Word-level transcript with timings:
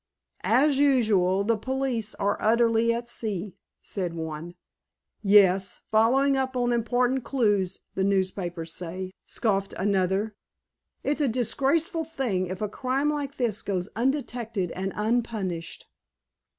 "As 0.43 0.79
usual, 0.79 1.43
the 1.43 1.57
police 1.59 2.15
are 2.15 2.35
utterly 2.41 2.91
at 2.91 3.07
sea," 3.07 3.53
said 3.83 4.15
one. 4.15 4.55
"Yes, 5.21 5.81
'following 5.91 6.35
up 6.35 6.55
important 6.55 7.23
clews,' 7.23 7.77
the 7.93 8.03
newspapers 8.03 8.73
say," 8.73 9.11
scoffed 9.27 9.73
another. 9.77 10.33
"It's 11.03 11.21
a 11.21 11.27
disgraceful 11.27 12.03
thing 12.03 12.47
if 12.47 12.63
a 12.63 12.67
crime 12.67 13.11
like 13.11 13.35
this 13.37 13.61
goes 13.61 13.89
undetected 13.95 14.71
and 14.71 14.91
unpunished." 14.95 15.85